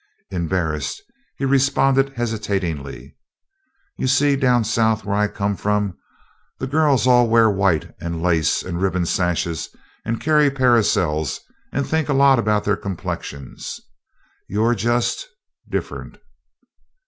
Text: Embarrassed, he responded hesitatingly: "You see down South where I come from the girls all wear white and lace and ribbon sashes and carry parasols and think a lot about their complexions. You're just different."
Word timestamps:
Embarrassed, 0.31 0.99
he 1.37 1.45
responded 1.45 2.13
hesitatingly: 2.13 3.15
"You 3.99 4.07
see 4.07 4.35
down 4.35 4.63
South 4.63 5.05
where 5.05 5.15
I 5.15 5.27
come 5.27 5.55
from 5.55 5.95
the 6.57 6.65
girls 6.65 7.05
all 7.05 7.29
wear 7.29 7.51
white 7.51 7.93
and 8.01 8.19
lace 8.19 8.63
and 8.63 8.81
ribbon 8.81 9.05
sashes 9.05 9.69
and 10.03 10.19
carry 10.19 10.49
parasols 10.49 11.39
and 11.71 11.85
think 11.85 12.09
a 12.09 12.13
lot 12.13 12.39
about 12.39 12.63
their 12.63 12.77
complexions. 12.77 13.79
You're 14.47 14.73
just 14.73 15.27
different." 15.69 16.17